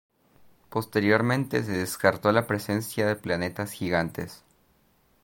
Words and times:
Posteriormente 0.71 1.61
se 1.63 1.73
descartó 1.73 2.31
la 2.31 2.47
presencia 2.47 3.05
de 3.05 3.15
planetas 3.15 3.71
gigantes. 3.71 4.43